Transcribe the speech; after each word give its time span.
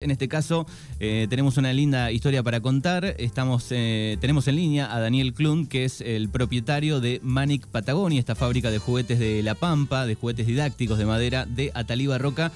En 0.00 0.12
este 0.12 0.28
caso 0.28 0.64
eh, 1.00 1.26
tenemos 1.28 1.56
una 1.56 1.72
linda 1.72 2.12
historia 2.12 2.44
para 2.44 2.60
contar. 2.60 3.16
Estamos, 3.18 3.66
eh, 3.70 4.16
tenemos 4.20 4.46
en 4.46 4.54
línea 4.54 4.94
a 4.94 5.00
Daniel 5.00 5.34
Klun, 5.34 5.66
que 5.66 5.84
es 5.84 6.00
el 6.00 6.28
propietario 6.28 7.00
de 7.00 7.18
Manic 7.24 7.66
Patagonia, 7.66 8.20
esta 8.20 8.36
fábrica 8.36 8.70
de 8.70 8.78
juguetes 8.78 9.18
de 9.18 9.42
La 9.42 9.56
Pampa, 9.56 10.06
de 10.06 10.14
juguetes 10.14 10.46
didácticos 10.46 10.98
de 10.98 11.04
madera 11.04 11.46
de 11.46 11.72
Ataliba 11.74 12.16
Roca, 12.16 12.52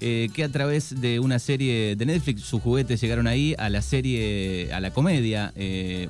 eh, 0.00 0.28
que 0.34 0.44
a 0.44 0.48
través 0.52 1.00
de 1.00 1.18
una 1.18 1.40
serie 1.40 1.96
de 1.96 2.06
Netflix, 2.06 2.42
sus 2.42 2.62
juguetes 2.62 3.00
llegaron 3.00 3.26
ahí 3.26 3.56
a 3.58 3.70
la 3.70 3.82
serie, 3.82 4.72
a 4.72 4.78
la 4.78 4.92
comedia 4.92 5.52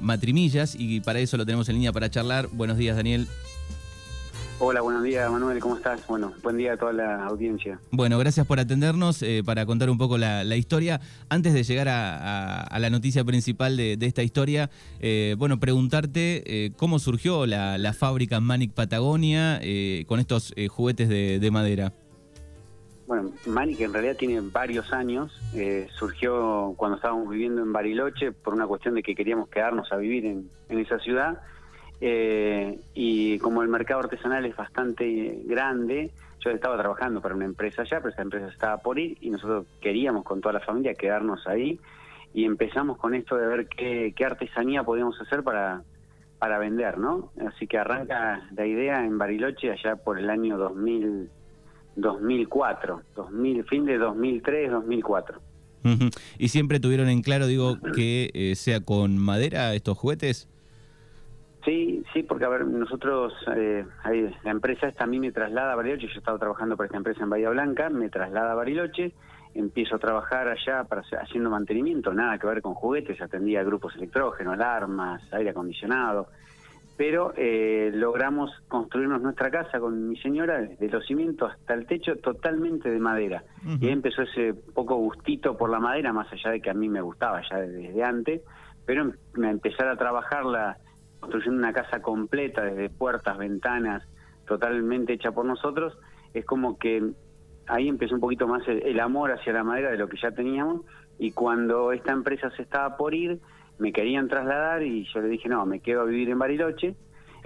Matrimillas, 0.02 0.76
y 0.78 1.00
para 1.00 1.18
eso 1.18 1.38
lo 1.38 1.46
tenemos 1.46 1.66
en 1.70 1.76
línea 1.76 1.94
para 1.94 2.10
charlar. 2.10 2.48
Buenos 2.52 2.76
días, 2.76 2.94
Daniel. 2.94 3.26
Hola, 4.60 4.82
buenos 4.82 5.02
días 5.02 5.28
Manuel, 5.30 5.58
¿cómo 5.58 5.76
estás? 5.76 6.06
Bueno, 6.06 6.32
buen 6.40 6.56
día 6.56 6.74
a 6.74 6.76
toda 6.76 6.92
la 6.92 7.26
audiencia. 7.26 7.80
Bueno, 7.90 8.18
gracias 8.18 8.46
por 8.46 8.60
atendernos 8.60 9.20
eh, 9.22 9.42
para 9.44 9.66
contar 9.66 9.90
un 9.90 9.98
poco 9.98 10.16
la, 10.16 10.44
historia. 10.56 11.00
Antes 11.28 11.54
de 11.54 11.64
llegar 11.64 11.88
a, 11.88 12.78
la 12.78 12.88
noticia 12.88 13.24
principal 13.24 13.76
de, 13.76 13.98
esta 14.00 14.22
historia, 14.22 14.70
eh, 15.00 15.34
bueno, 15.38 15.58
preguntarte 15.58 16.44
eh, 16.46 16.70
cómo 16.76 17.00
surgió 17.00 17.46
la, 17.46 17.92
fábrica 17.98 18.38
Manic 18.38 18.72
Patagonia 18.72 19.60
con 20.06 20.20
estos 20.20 20.54
juguetes 20.68 21.08
de, 21.08 21.50
madera. 21.50 21.92
Bueno, 23.08 23.32
Manic 23.46 23.80
en 23.80 23.92
realidad 23.92 24.16
tiene 24.16 24.40
varios 24.40 24.92
años. 24.92 25.32
surgió 25.98 26.74
cuando 26.76 26.96
estábamos 26.96 27.28
viviendo 27.28 27.60
en 27.60 27.72
Bariloche 27.72 28.30
por 28.30 28.54
una 28.54 28.68
cuestión 28.68 28.94
de 28.94 29.02
que 29.02 29.16
queríamos 29.16 29.48
quedarnos 29.48 29.90
a 29.90 29.96
vivir 29.96 30.26
en, 30.26 30.48
en 30.68 30.78
esa 30.78 31.00
ciudad 31.00 31.40
eh, 32.00 32.78
y 32.94 33.38
como 33.38 33.62
el 33.62 33.68
mercado 33.68 34.00
artesanal 34.00 34.44
es 34.44 34.56
bastante 34.56 35.42
grande, 35.44 36.10
yo 36.40 36.50
estaba 36.50 36.76
trabajando 36.76 37.20
para 37.20 37.34
una 37.34 37.46
empresa 37.46 37.82
allá, 37.82 37.98
pero 38.00 38.10
esa 38.10 38.22
empresa 38.22 38.48
estaba 38.48 38.78
por 38.78 38.98
ir 38.98 39.16
y 39.20 39.30
nosotros 39.30 39.66
queríamos 39.80 40.24
con 40.24 40.40
toda 40.40 40.52
la 40.54 40.60
familia 40.60 40.94
quedarnos 40.94 41.46
ahí 41.46 41.80
y 42.34 42.44
empezamos 42.44 42.98
con 42.98 43.14
esto 43.14 43.36
de 43.36 43.46
ver 43.46 43.68
qué, 43.68 44.12
artesanía 44.24 44.82
podíamos 44.82 45.18
hacer 45.20 45.42
para, 45.42 45.82
para 46.38 46.58
vender, 46.58 46.98
¿no? 46.98 47.32
Así 47.48 47.66
que 47.66 47.78
arranca 47.78 48.48
la 48.54 48.66
idea 48.66 49.04
en 49.04 49.16
Bariloche 49.16 49.70
allá 49.70 49.96
por 49.96 50.18
el 50.18 50.28
año 50.28 50.58
2000, 50.58 51.30
2004, 51.96 53.02
2000, 53.14 53.64
fin 53.64 53.84
de 53.84 53.98
2003, 53.98 54.70
2004. 54.70 55.40
¿Y 56.38 56.48
siempre 56.48 56.80
tuvieron 56.80 57.08
en 57.08 57.22
claro, 57.22 57.46
digo, 57.46 57.78
que 57.94 58.30
eh, 58.32 58.54
sea 58.56 58.80
con 58.80 59.18
madera 59.18 59.74
estos 59.74 59.98
juguetes? 59.98 60.48
Sí, 61.64 62.04
sí, 62.12 62.22
porque 62.22 62.44
a 62.44 62.48
ver, 62.48 62.66
nosotros, 62.66 63.32
eh, 63.56 63.84
la 64.42 64.50
empresa 64.50 64.86
esta 64.86 65.04
a 65.04 65.06
mí 65.06 65.18
me 65.18 65.32
traslada 65.32 65.72
a 65.72 65.76
Bariloche, 65.76 66.08
yo 66.08 66.18
estaba 66.18 66.38
trabajando 66.38 66.76
para 66.76 66.86
esta 66.86 66.98
empresa 66.98 67.22
en 67.22 67.30
Bahía 67.30 67.48
Blanca, 67.48 67.88
me 67.88 68.10
traslada 68.10 68.52
a 68.52 68.54
Bariloche, 68.54 69.12
empiezo 69.54 69.96
a 69.96 69.98
trabajar 69.98 70.48
allá 70.48 70.84
para 70.84 71.02
haciendo 71.22 71.48
mantenimiento, 71.48 72.12
nada 72.12 72.38
que 72.38 72.46
ver 72.46 72.60
con 72.60 72.74
juguetes, 72.74 73.20
atendía 73.20 73.62
grupos 73.62 73.94
electrógenos, 73.96 74.54
alarmas, 74.54 75.22
aire 75.32 75.50
acondicionado, 75.50 76.28
pero 76.98 77.32
eh, 77.36 77.90
logramos 77.94 78.50
construirnos 78.68 79.22
nuestra 79.22 79.50
casa 79.50 79.80
con 79.80 80.08
mi 80.08 80.16
señora, 80.18 80.60
desde 80.60 80.88
los 80.88 81.06
cimientos 81.06 81.50
hasta 81.50 81.74
el 81.74 81.86
techo, 81.86 82.16
totalmente 82.16 82.90
de 82.90 82.98
madera. 82.98 83.42
Y 83.80 83.86
ahí 83.86 83.92
empezó 83.92 84.22
ese 84.22 84.52
poco 84.52 84.96
gustito 84.96 85.56
por 85.56 85.70
la 85.70 85.80
madera, 85.80 86.12
más 86.12 86.30
allá 86.30 86.50
de 86.50 86.60
que 86.60 86.70
a 86.70 86.74
mí 86.74 86.88
me 86.88 87.00
gustaba 87.00 87.40
ya 87.48 87.58
desde 87.58 88.02
antes, 88.02 88.42
pero 88.84 89.12
me 89.34 89.50
empezar 89.50 89.88
a 89.88 89.96
trabajar 89.96 90.44
la 90.44 90.76
construyendo 91.24 91.58
una 91.58 91.72
casa 91.72 92.02
completa, 92.02 92.62
desde 92.62 92.90
puertas, 92.90 93.38
ventanas, 93.38 94.06
totalmente 94.46 95.14
hecha 95.14 95.32
por 95.32 95.46
nosotros, 95.46 95.96
es 96.34 96.44
como 96.44 96.78
que 96.78 97.02
ahí 97.66 97.88
empezó 97.88 98.14
un 98.14 98.20
poquito 98.20 98.46
más 98.46 98.62
el, 98.68 99.00
amor 99.00 99.32
hacia 99.32 99.54
la 99.54 99.64
madera 99.64 99.90
de 99.90 99.96
lo 99.96 100.06
que 100.06 100.18
ya 100.20 100.32
teníamos 100.32 100.82
y 101.18 101.32
cuando 101.32 101.92
esta 101.92 102.12
empresa 102.12 102.50
se 102.50 102.62
estaba 102.62 102.98
por 102.98 103.14
ir, 103.14 103.40
me 103.78 103.90
querían 103.92 104.28
trasladar 104.28 104.82
y 104.82 105.06
yo 105.14 105.20
le 105.20 105.28
dije, 105.28 105.48
no, 105.48 105.64
me 105.64 105.80
quedo 105.80 106.02
a 106.02 106.04
vivir 106.04 106.28
en 106.28 106.38
Bariloche. 106.38 106.94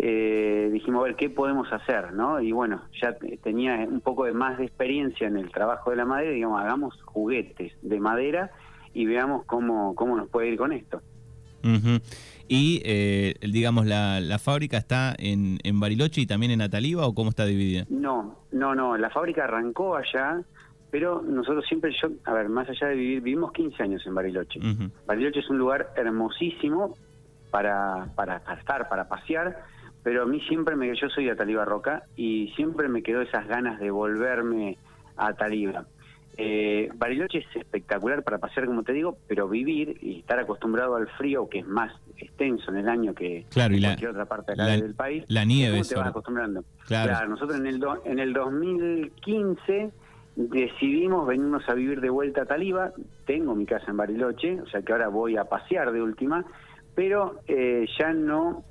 Eh, 0.01 0.71
dijimos, 0.73 1.03
a 1.03 1.05
ver, 1.05 1.17
¿qué 1.17 1.31
podemos 1.31 1.73
hacer? 1.73 2.13
¿no? 2.13 2.41
Y 2.41 2.51
bueno, 2.51 2.83
ya 3.01 3.17
tenía 3.43 3.77
un 3.89 4.01
poco 4.01 4.25
de 4.25 4.33
más 4.33 4.59
de 4.59 4.65
experiencia 4.65 5.29
en 5.29 5.37
el 5.37 5.51
trabajo 5.53 5.91
de 5.91 5.97
la 5.97 6.05
madera, 6.05 6.33
digamos, 6.33 6.61
hagamos 6.61 7.01
juguetes 7.05 7.73
de 7.83 8.01
madera 8.01 8.51
y 8.93 9.07
veamos 9.07 9.45
cómo, 9.45 9.95
cómo 9.95 10.17
nos 10.17 10.29
puede 10.29 10.49
ir 10.49 10.59
con 10.59 10.73
esto. 10.73 11.01
Y, 12.49 12.81
eh, 12.85 13.35
digamos, 13.43 13.87
la, 13.87 14.21
la, 14.21 14.39
fábrica 14.39 14.79
está 14.79 15.15
en, 15.19 15.59
en 15.65 15.81
Bariloche 15.81 16.23
y 16.23 16.27
también 16.27 16.51
en 16.51 16.63
Ataliba 16.63 17.07
o 17.07 17.15
cómo 17.15 17.29
está 17.29 17.45
dividida? 17.45 17.85
No, 17.91 18.39
no, 18.53 18.75
no. 18.75 18.97
La 18.97 19.11
fábrica 19.11 19.45
arrancó 19.45 19.97
allá, 19.97 20.41
pero 20.91 21.23
nosotros 21.23 21.67
siempre, 21.67 21.93
yo, 22.01 22.09
a 22.25 22.33
ver, 22.33 22.49
más 22.49 22.69
allá 22.69 22.89
de 22.89 22.95
vivir, 22.95 23.21
vivimos 23.21 23.53
15 23.53 23.83
años 23.83 24.07
en 24.07 24.15
Bariloche. 24.15 24.61
Bariloche 25.07 25.41
es 25.41 25.51
un 25.51 25.59
lugar 25.59 25.93
hermosísimo 25.97 26.95
para, 27.51 28.09
para, 28.15 28.43
estar, 28.59 28.89
para 28.89 29.09
pasear, 29.09 29.65
pero 30.03 30.23
a 30.23 30.27
mí 30.27 30.41
siempre 30.49 30.75
me, 30.77 30.95
yo 30.97 31.09
soy 31.11 31.27
de 31.27 31.33
Ataliba 31.33 31.67
Roca 31.67 32.05
y 32.17 32.53
siempre 32.57 32.89
me 32.89 33.03
quedó 33.03 33.21
esas 33.21 33.47
ganas 33.47 33.79
de 33.79 33.91
volverme 33.91 34.79
a 35.17 35.29
Ataliba. 35.29 35.85
Eh, 36.41 36.89
Bariloche 36.95 37.39
es 37.39 37.57
espectacular 37.57 38.23
para 38.23 38.39
pasear, 38.39 38.67
como 38.67 38.85
te 38.85 38.93
digo, 38.93 39.19
pero 39.27 39.49
vivir 39.49 39.99
y 40.01 40.21
estar 40.21 40.39
acostumbrado 40.39 40.95
al 40.95 41.09
frío, 41.09 41.49
que 41.49 41.59
es 41.59 41.67
más 41.67 41.93
extenso 42.17 42.71
en 42.71 42.77
el 42.79 42.89
año 42.89 43.13
que 43.13 43.45
cualquier 43.53 44.11
otra 44.11 44.25
parte 44.25 44.55
del 44.55 44.95
país. 44.95 45.25
La 45.27 45.45
nieve. 45.45 45.83
te 45.83 45.97
vas 45.97 46.07
acostumbrando? 46.07 46.63
Claro. 46.87 47.29
nosotros 47.29 47.59
en 47.59 47.67
el, 47.67 47.85
en 48.05 48.21
el 48.21 48.33
2015 48.33 49.91
decidimos 50.37 51.27
venirnos 51.27 51.69
a 51.69 51.75
vivir 51.75 52.01
de 52.01 52.11
vuelta 52.11 52.43
a 52.43 52.47
Taliba. 52.47 52.93
Tengo 53.27 53.57
mi 53.57 53.67
casa 53.67 53.87
en 53.91 53.97
Bariloche, 53.97 54.61
o 54.61 54.67
sea 54.69 54.83
que 54.83 54.93
ahora 54.93 55.09
voy 55.09 55.37
a 55.37 55.45
pasear 55.45 55.91
de 55.91 56.01
última, 56.01 56.45
pero 56.95 57.41
eh, 57.49 57.85
ya 57.99 58.13
no 58.13 58.63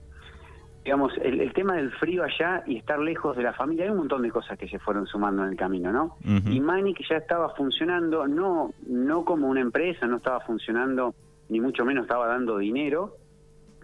digamos, 0.88 1.12
el, 1.22 1.52
tema 1.52 1.76
del 1.76 1.92
frío 1.92 2.24
allá 2.24 2.64
y 2.66 2.78
estar 2.78 2.98
lejos 2.98 3.36
de 3.36 3.44
la 3.44 3.52
familia, 3.52 3.84
hay 3.84 3.92
un 3.92 3.98
montón 3.98 4.22
de 4.22 4.32
cosas 4.32 4.58
que 4.58 4.70
se 4.70 4.80
fueron 4.80 5.06
sumando 5.06 5.44
en 5.44 5.50
el 5.50 5.58
camino, 5.58 5.92
¿no? 5.92 6.16
Y 6.50 6.62
Manic 6.62 7.02
ya 7.10 7.18
estaba 7.18 7.54
funcionando, 7.56 8.26
no, 8.26 8.72
no 8.88 9.26
como 9.26 9.50
una 9.50 9.60
empresa, 9.60 10.08
no 10.08 10.16
estaba 10.16 10.40
funcionando, 10.40 11.14
ni 11.50 11.60
mucho 11.60 11.84
menos 11.84 12.04
estaba 12.06 12.28
dando 12.28 12.58
dinero, 12.58 13.18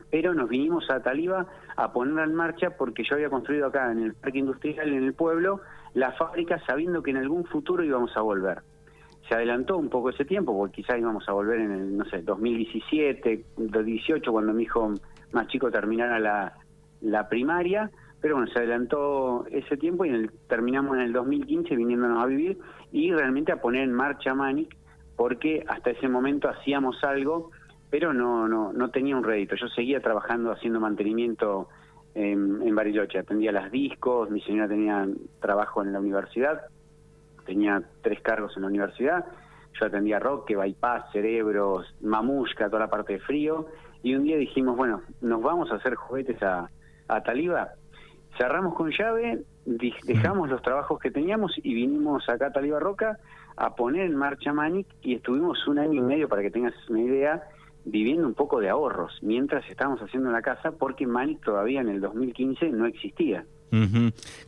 pero 0.09 0.33
nos 0.33 0.47
vinimos 0.47 0.89
a 0.89 1.01
Taliba 1.01 1.45
a 1.75 1.91
poner 1.91 2.23
en 2.23 2.35
marcha 2.35 2.69
porque 2.77 3.03
yo 3.03 3.15
había 3.15 3.29
construido 3.29 3.67
acá 3.67 3.91
en 3.91 4.01
el 4.01 4.13
parque 4.13 4.39
industrial, 4.39 4.87
en 4.87 5.03
el 5.03 5.13
pueblo, 5.13 5.59
la 5.95 6.13
fábrica 6.13 6.63
sabiendo 6.65 7.03
que 7.03 7.11
en 7.11 7.17
algún 7.17 7.43
futuro 7.43 7.83
íbamos 7.83 8.15
a 8.15 8.21
volver. 8.21 8.61
Se 9.27 9.35
adelantó 9.35 9.77
un 9.77 9.89
poco 9.89 10.11
ese 10.11 10.23
tiempo, 10.23 10.57
porque 10.57 10.83
quizás 10.83 10.99
íbamos 10.99 11.27
a 11.27 11.33
volver 11.33 11.59
en 11.59 11.71
el, 11.73 11.97
no 11.97 12.05
sé, 12.05 12.21
2017, 12.21 13.43
2018, 13.57 14.31
cuando 14.31 14.53
mi 14.53 14.63
hijo 14.63 14.93
más 15.33 15.47
chico 15.47 15.69
terminara 15.69 16.17
la, 16.17 16.53
la 17.03 17.29
primaria, 17.29 17.91
pero 18.21 18.35
bueno, 18.35 18.49
se 18.51 18.59
adelantó 18.59 19.45
ese 19.51 19.75
tiempo 19.75 20.05
y 20.05 20.09
en 20.09 20.15
el, 20.15 20.31
terminamos 20.47 20.95
en 20.95 21.03
el 21.03 21.13
2015 21.13 21.75
viniéndonos 21.75 22.23
a 22.23 22.25
vivir 22.25 22.57
y 22.91 23.11
realmente 23.11 23.51
a 23.51 23.61
poner 23.61 23.83
en 23.83 23.93
marcha 23.93 24.33
Manic, 24.33 24.75
porque 25.17 25.63
hasta 25.67 25.91
ese 25.91 26.07
momento 26.07 26.49
hacíamos 26.49 27.03
algo, 27.03 27.51
pero 27.89 28.13
no, 28.13 28.47
no, 28.47 28.71
no 28.71 28.89
tenía 28.89 29.17
un 29.17 29.23
rédito. 29.23 29.55
Yo 29.55 29.67
seguía 29.67 29.99
trabajando 29.99 30.51
haciendo 30.51 30.79
mantenimiento 30.79 31.67
en, 32.15 32.61
en 32.61 32.73
Bariloche, 32.75 33.19
atendía 33.19 33.51
las 33.51 33.69
discos, 33.71 34.31
mi 34.31 34.41
señora 34.41 34.69
tenía 34.69 35.05
trabajo 35.41 35.83
en 35.83 35.91
la 35.91 35.99
universidad, 35.99 36.61
tenía 37.45 37.83
tres 38.01 38.21
cargos 38.21 38.55
en 38.55 38.61
la 38.61 38.69
universidad, 38.69 39.25
yo 39.79 39.85
atendía 39.85 40.19
Roque, 40.19 40.55
Bypass, 40.55 41.11
Cerebros, 41.11 41.93
Mamushka, 42.01 42.67
toda 42.67 42.79
la 42.79 42.89
parte 42.89 43.13
de 43.13 43.19
frío, 43.19 43.67
y 44.01 44.15
un 44.15 44.23
día 44.23 44.37
dijimos, 44.37 44.77
bueno, 44.77 45.01
nos 45.21 45.41
vamos 45.41 45.71
a 45.71 45.75
hacer 45.75 45.95
juguetes 45.95 46.41
a, 46.41 46.69
a 47.07 47.21
Taliba, 47.21 47.73
cerramos 48.37 48.75
con 48.75 48.91
llave, 48.91 49.43
dejamos 49.65 50.49
los 50.49 50.61
trabajos 50.61 50.99
que 50.99 51.11
teníamos 51.11 51.53
y 51.63 51.73
vinimos 51.73 52.27
acá 52.29 52.47
a 52.47 52.51
Taliba 52.51 52.79
Roca 52.79 53.19
a 53.55 53.75
poner 53.75 54.05
en 54.05 54.15
marcha 54.15 54.51
Manic 54.51 54.87
y 55.01 55.15
estuvimos 55.15 55.67
un 55.67 55.79
año 55.79 55.93
y 55.93 56.01
medio, 56.01 56.27
para 56.27 56.41
que 56.41 56.51
tengas 56.51 56.73
una 56.89 57.01
idea, 57.01 57.44
viviendo 57.85 58.25
un 58.25 58.33
poco 58.33 58.59
de 58.59 58.69
ahorros 58.69 59.11
mientras 59.21 59.69
estábamos 59.69 60.00
haciendo 60.01 60.31
la 60.31 60.41
casa 60.41 60.71
porque 60.71 61.05
Manic 61.05 61.44
todavía 61.44 61.81
en 61.81 61.89
el 61.89 62.01
2015 62.01 62.69
no 62.69 62.85
existía. 62.85 63.45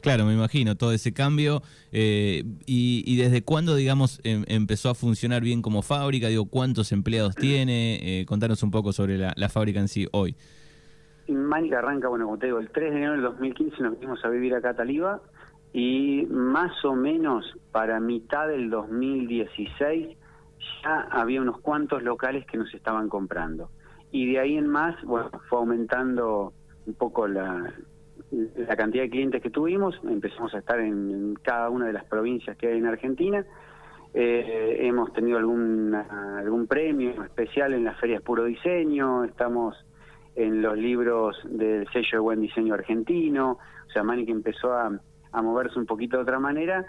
Claro, 0.02 0.26
me 0.26 0.34
imagino 0.34 0.76
todo 0.76 0.92
ese 0.92 1.12
cambio. 1.12 1.64
Eh, 1.92 2.44
y, 2.68 3.16
desde 3.18 3.42
cuándo, 3.42 3.76
digamos, 3.76 4.22
em, 4.24 4.44
empezó 4.48 4.92
a 4.92 4.94
funcionar 4.94 5.42
bien 5.42 5.64
como 5.64 5.82
fábrica? 5.82 6.28
Digo, 6.28 6.46
¿cuántos 6.46 6.92
empleados 6.92 7.34
tiene? 7.34 8.22
Eh, 8.22 8.26
contanos 8.28 8.62
un 8.62 8.70
poco 8.70 8.94
sobre 8.94 9.18
la, 9.18 9.34
la 9.36 9.50
fábrica 9.50 9.80
en 9.80 9.88
sí 9.88 10.08
hoy. 10.12 10.36
Mánica 11.34 11.80
arranca, 11.80 12.08
bueno, 12.08 12.26
como 12.26 12.38
te 12.38 12.48
digo, 12.48 12.60
el 12.60 12.70
3 12.70 12.92
de 12.92 12.98
enero 12.98 13.14
del 13.14 13.22
2015 13.24 13.82
nos 13.82 13.94
vinimos 13.94 14.24
a 14.24 14.30
vivir 14.30 14.54
acá 14.56 14.72
a 14.72 14.76
Taliba 14.76 15.22
y 15.74 16.26
más 16.30 16.86
o 16.86 16.96
menos 16.96 17.58
para 17.72 18.00
mitad 18.00 18.48
del 18.48 18.70
2016 18.70 20.18
ya 20.84 21.02
había 21.12 21.42
unos 21.42 21.60
cuantos 21.60 22.04
locales 22.04 22.46
que 22.46 22.58
nos 22.58 22.74
estaban 22.74 23.10
comprando. 23.10 23.70
Y 24.12 24.32
de 24.32 24.40
ahí 24.40 24.58
en 24.58 24.68
más, 24.68 24.96
bueno, 25.04 25.30
fue 25.50 25.60
aumentando 25.60 26.54
un 26.86 26.94
poco 26.94 27.28
la, 27.28 27.74
la 28.32 28.76
cantidad 28.76 29.04
de 29.04 29.10
clientes 29.10 29.42
que 29.42 29.50
tuvimos, 29.50 30.00
empezamos 30.04 30.54
a 30.54 30.60
estar 30.60 30.80
en, 30.80 31.36
cada 31.42 31.70
una 31.70 31.88
de 31.88 31.94
las 31.94 32.06
provincias 32.06 32.58
que 32.58 32.68
hay 32.68 32.78
en 32.78 32.86
Argentina. 32.86 33.46
Eh, 34.14 34.78
hemos 34.82 35.12
tenido 35.12 35.38
algún, 35.38 35.94
algún 35.94 36.68
premio 36.68 37.24
especial 37.24 37.74
en 37.74 37.84
las 37.84 38.00
ferias 38.00 38.22
Puro 38.22 38.46
Diseño, 38.46 39.26
estamos 39.26 39.76
en 40.36 40.62
los 40.62 40.78
libros 40.78 41.38
del 41.46 41.88
sello 41.92 42.10
de 42.12 42.20
Buen 42.20 42.42
Diseño 42.42 42.74
Argentino, 42.74 43.58
o 43.88 43.92
sea, 43.92 44.04
Manic 44.04 44.30
empezó 44.30 44.74
a, 44.74 44.92
moverse 45.42 45.78
un 45.78 45.86
poquito 45.86 46.18
de 46.18 46.24
otra 46.24 46.40
manera, 46.40 46.86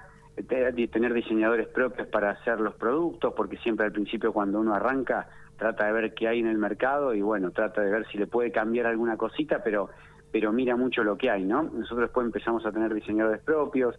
tener 0.47 1.13
diseñadores 1.15 1.67
propios 1.69 2.07
para 2.09 2.31
hacer 2.31 2.61
los 2.61 2.75
productos, 2.75 3.35
porque 3.37 3.57
siempre 3.59 3.87
al 3.87 3.93
principio 3.93 4.33
cuando 4.33 4.61
uno 4.61 4.75
arranca 4.75 5.29
trata 5.57 5.87
de 5.87 5.93
ver 5.93 6.15
qué 6.15 6.29
hay 6.29 6.41
en 6.41 6.47
el 6.47 6.59
mercado 6.59 7.15
y 7.15 7.23
bueno, 7.23 7.51
trata 7.51 7.81
de 7.81 7.91
ver 7.91 8.07
si 8.07 8.19
le 8.19 8.27
puede 8.27 8.53
cambiar 8.53 8.87
alguna 8.87 9.17
cosita, 9.17 9.63
pero 9.65 9.89
pero 10.31 10.53
mira 10.53 10.77
mucho 10.77 11.03
lo 11.03 11.17
que 11.17 11.31
hay, 11.31 11.45
¿no? 11.45 11.63
Nosotros 11.63 12.01
después 12.01 12.27
empezamos 12.27 12.67
a 12.67 12.73
tener 12.73 12.93
diseñadores 12.93 13.41
propios, 13.43 13.97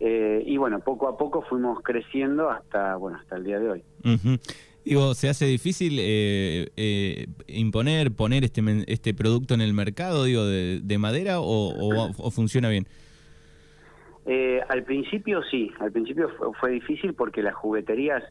eh, 0.00 0.42
y 0.44 0.56
bueno, 0.56 0.80
poco 0.80 1.08
a 1.08 1.16
poco 1.16 1.42
fuimos 1.42 1.80
creciendo 1.82 2.50
hasta, 2.50 2.96
bueno, 2.96 3.18
hasta 3.18 3.36
el 3.36 3.44
día 3.44 3.58
de 3.58 3.70
hoy. 3.70 3.84
Digo, 4.84 5.14
¿se 5.14 5.30
hace 5.30 5.46
difícil 5.46 5.98
eh, 5.98 6.68
eh, 6.76 7.26
imponer, 7.46 8.12
poner 8.12 8.44
este, 8.44 8.62
este 8.86 9.14
producto 9.14 9.54
en 9.54 9.62
el 9.62 9.72
mercado, 9.72 10.24
digo, 10.24 10.44
de, 10.44 10.98
madera 10.98 11.36
o, 11.40 12.30
funciona 12.30 12.68
bien? 12.68 12.86
al 14.68 14.82
principio 14.84 15.42
sí, 15.50 15.70
al 15.80 15.92
principio 15.92 16.30
fue, 16.58 16.70
difícil 16.70 17.12
porque 17.12 17.42
las 17.42 17.54
jugueterías 17.54 18.24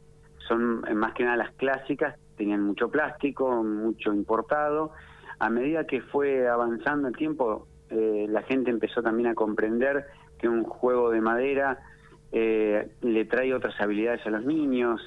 son 0.47 0.81
más 0.95 1.13
que 1.13 1.23
nada 1.23 1.37
las 1.37 1.51
clásicas, 1.51 2.17
tenían 2.35 2.63
mucho 2.63 2.89
plástico, 2.89 3.63
mucho 3.63 4.11
importado. 4.11 4.91
A 5.37 5.49
medida 5.49 5.85
que 5.85 6.01
fue 6.01 6.47
avanzando 6.47 7.07
el 7.07 7.15
tiempo, 7.15 7.67
la 7.89 8.41
gente 8.43 8.71
empezó 8.71 9.03
también 9.03 9.29
a 9.29 9.35
comprender 9.35 10.05
que 10.39 10.49
un 10.49 10.63
juego 10.63 11.11
de 11.11 11.21
madera 11.21 11.77
eh, 12.35 12.89
le 13.01 13.25
trae 13.25 13.53
otras 13.53 13.79
habilidades 13.79 14.25
a 14.25 14.31
los 14.31 14.43
niños, 14.43 14.99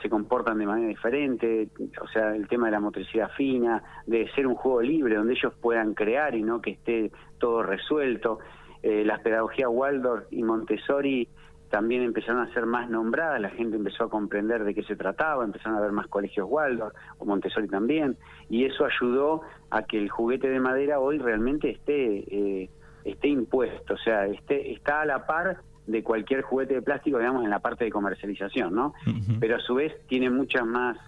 se 0.00 0.08
comportan 0.08 0.58
de 0.58 0.66
manera 0.66 0.86
diferente, 0.86 1.70
o 2.00 2.06
sea, 2.06 2.36
el 2.36 2.46
tema 2.46 2.66
de 2.66 2.72
la 2.72 2.78
motricidad 2.78 3.32
fina, 3.36 3.82
de 4.06 4.30
ser 4.30 4.46
un 4.46 4.54
juego 4.54 4.80
libre 4.80 5.16
donde 5.16 5.32
ellos 5.32 5.52
puedan 5.60 5.94
crear 5.94 6.36
y 6.36 6.42
no 6.42 6.62
que 6.62 6.70
esté 6.70 7.10
todo 7.38 7.64
resuelto. 7.64 8.38
Eh, 8.84 9.02
las 9.04 9.18
pedagogías 9.22 9.68
Waldorf 9.68 10.26
y 10.30 10.44
Montessori 10.44 11.28
también 11.68 12.02
empezaron 12.02 12.42
a 12.42 12.54
ser 12.54 12.64
más 12.64 12.88
nombradas, 12.88 13.40
la 13.40 13.50
gente 13.50 13.76
empezó 13.76 14.04
a 14.04 14.08
comprender 14.08 14.62
de 14.62 14.72
qué 14.72 14.84
se 14.84 14.94
trataba, 14.94 15.44
empezaron 15.44 15.74
a 15.74 15.78
haber 15.80 15.90
más 15.90 16.06
colegios 16.06 16.46
Waldorf 16.48 16.94
o 17.18 17.24
Montessori 17.24 17.66
también, 17.66 18.16
y 18.48 18.66
eso 18.66 18.84
ayudó 18.84 19.40
a 19.70 19.82
que 19.82 19.98
el 19.98 20.10
juguete 20.10 20.48
de 20.48 20.60
madera 20.60 21.00
hoy 21.00 21.18
realmente 21.18 21.70
esté 21.70 22.18
eh, 22.30 22.70
esté 23.04 23.28
impuesto, 23.28 23.94
o 23.94 23.98
sea, 23.98 24.26
esté, 24.26 24.72
está 24.72 25.00
a 25.00 25.06
la 25.06 25.26
par 25.26 25.58
de 25.88 26.02
cualquier 26.02 26.42
juguete 26.42 26.74
de 26.74 26.82
plástico, 26.82 27.18
digamos, 27.18 27.44
en 27.44 27.50
la 27.50 27.60
parte 27.60 27.84
de 27.84 27.90
comercialización, 27.90 28.74
¿no? 28.74 28.92
Pero 29.40 29.56
a 29.56 29.60
su 29.60 29.74
vez 29.74 29.92
tiene 30.06 30.28
muchas 30.28 30.66
más, 30.66 30.98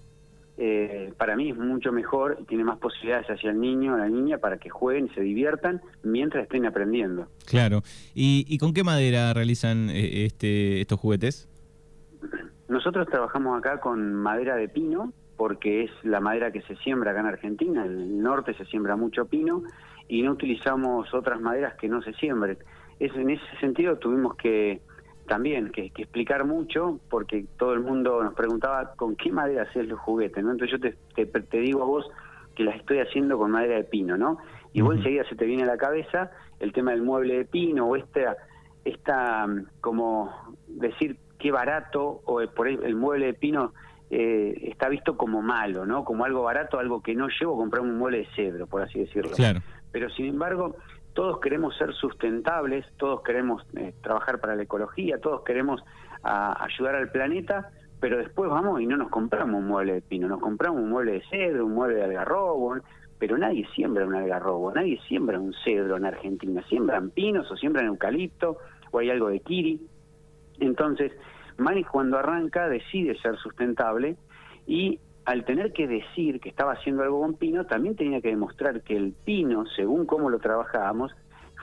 eh, 0.57 1.13
para 1.19 1.37
mí 1.37 1.51
es 1.51 1.57
mucho 1.57 1.93
mejor, 1.93 2.39
tiene 2.49 2.65
más 2.65 2.79
posibilidades 2.79 3.27
hacia 3.27 3.51
el 3.51 3.61
niño 3.61 3.95
o 3.95 3.99
la 3.99 4.09
niña 4.09 4.39
para 4.39 4.57
que 4.57 4.71
jueguen 4.71 5.07
y 5.07 5.09
se 5.11 5.21
diviertan 5.21 5.83
mientras 6.03 6.45
estén 6.45 6.65
aprendiendo. 6.65 7.29
Claro. 7.45 7.83
¿Y, 8.15 8.57
con 8.57 8.73
qué 8.73 8.83
madera 8.83 9.35
realizan 9.35 9.91
eh, 9.91 10.25
este, 10.25 10.81
estos 10.81 10.99
juguetes? 10.99 11.47
Nosotros 12.69 13.07
trabajamos 13.09 13.59
acá 13.59 13.81
con 13.81 14.15
madera 14.15 14.57
de 14.57 14.69
pino, 14.69 15.13
porque 15.37 15.85
es 15.85 15.91
la 16.05 16.21
madera 16.21 16.53
que 16.53 16.63
se 16.63 16.77
siembra 16.77 17.11
acá 17.11 17.21
en 17.21 17.27
Argentina, 17.27 17.85
en 17.85 17.93
el 17.93 18.23
norte 18.23 18.55
se 18.55 18.65
siembra 18.65 18.97
mucho 18.97 19.27
pino, 19.27 19.63
y 20.09 20.23
no 20.23 20.33
utilizamos 20.33 21.13
otras 21.13 21.39
maderas 21.39 21.75
que 21.75 21.89
no 21.89 22.01
se 22.01 22.15
siembren. 22.15 22.57
Es, 23.01 23.15
en 23.17 23.31
ese 23.31 23.45
sentido 23.61 23.97
tuvimos 23.99 24.37
que 24.37 24.81
también 25.27 25.71
que, 25.71 25.87
explicar 25.97 26.45
mucho 26.45 27.01
porque 27.09 27.47
todo 27.59 27.73
el 27.73 27.81
mundo 27.81 28.23
nos 28.23 28.35
preguntaba 28.35 28.95
con 28.95 29.17
qué 29.17 29.33
madera 29.33 29.63
haces 29.63 29.89
los 29.89 29.99
juguetes, 30.01 30.45
¿no? 30.45 30.53
Entonces 30.53 30.79
yo 30.79 30.95
te, 31.15 31.27
te, 31.27 31.59
digo 31.59 31.83
a 31.83 31.87
vos 31.87 32.09
que 32.55 32.65
las 32.65 32.77
estoy 32.77 32.99
haciendo 32.99 33.39
con 33.39 33.51
madera 33.51 33.77
de 33.77 33.85
pino, 33.85 34.17
¿no? 34.17 34.39
Y 34.73 34.83
vos 34.83 34.97
enseguida 34.97 35.25
se 35.29 35.35
te 35.35 35.47
viene 35.47 35.65
a 35.65 35.67
la 35.67 35.77
cabeza 35.77 36.31
el 36.61 36.73
tema 36.73 36.93
del 36.93 37.03
mueble 37.03 37.39
de 37.39 37.45
pino 37.45 37.87
o 37.87 37.97
esta, 37.97 38.37
esta 38.85 39.47
como 39.81 40.57
decir 40.69 41.17
qué 41.39 41.51
barato 41.51 42.21
o 42.25 42.41
por 42.55 42.69
el 42.69 42.95
mueble 42.95 43.27
de 43.27 43.35
pino 43.35 43.73
eh, 44.13 44.69
está 44.69 44.89
visto 44.89 45.17
como 45.17 45.41
malo, 45.41 45.87
¿no? 45.87 46.05
Como 46.05 46.25
algo 46.25 46.43
barato, 46.43 46.81
algo 46.81 47.01
que 47.01 47.15
no 47.15 47.29
llevo, 47.29 47.57
comprar 47.57 47.83
un 47.83 47.97
mueble 47.97 48.19
de 48.19 48.27
cedro, 48.35 48.67
por 48.67 48.83
así 48.83 48.99
decirlo. 48.99 49.31
Claro. 49.37 49.61
Pero 49.93 50.11
sin 50.11 50.27
embargo, 50.27 50.75
todos 51.21 51.39
queremos 51.39 51.77
ser 51.77 51.93
sustentables, 51.93 52.87
todos 52.97 53.21
queremos 53.21 53.63
eh, 53.77 53.93
trabajar 54.03 54.41
para 54.41 54.57
la 54.57 54.63
ecología, 54.63 55.19
todos 55.19 55.43
queremos 55.43 55.85
ayudar 56.23 56.95
al 56.95 57.11
planeta, 57.11 57.69
pero 58.01 58.17
después 58.17 58.49
vamos 58.49 58.81
y 58.81 58.87
no 58.87 58.97
nos 58.97 59.11
compramos 59.11 59.61
un 59.61 59.69
mueble 59.69 59.93
de 59.93 60.01
pino, 60.01 60.29
nos 60.29 60.41
compramos 60.41 60.81
un 60.81 60.89
mueble 60.89 61.13
de 61.13 61.23
cedro, 61.29 61.67
un 61.67 61.75
mueble 61.75 61.97
de 61.97 62.05
algarrobo, 62.05 62.77
pero 63.19 63.37
nadie 63.37 63.69
siembra 63.75 64.07
un 64.07 64.15
algarrobo, 64.15 64.73
nadie 64.73 64.99
siembra 65.09 65.39
un 65.39 65.53
cedro 65.63 65.99
en 65.99 66.07
Argentina, 66.07 66.65
siembran 66.71 67.11
pinos 67.11 67.51
o 67.51 67.57
siembran 67.59 67.85
eucalipto 67.85 68.57
o 68.91 68.99
hay 68.99 69.11
algo 69.11 69.29
de 69.29 69.41
kiri. 69.41 69.79
Entonces, 70.59 71.13
Mani 71.59 71.85
cuando 71.85 72.17
arranca 72.17 72.67
decide 72.71 73.15
ser 73.21 73.37
sustentable 73.37 74.17
y 74.67 74.99
al 75.25 75.45
tener 75.45 75.73
que 75.73 75.87
decir 75.87 76.41
que 76.41 76.49
estaba 76.49 76.73
haciendo 76.73 77.03
algo 77.03 77.21
con 77.21 77.35
pino, 77.35 77.67
también 77.67 77.97
tenía 77.97 78.21
que 78.21 78.29
demostrar 78.29 78.83
que 78.83 78.97
el 78.97 79.13
pino, 79.13 79.65
según 79.77 80.07
cómo 80.07 80.31
lo 80.31 80.39
trabajábamos, 80.39 81.13